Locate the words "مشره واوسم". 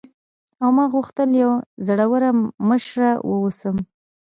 2.69-3.75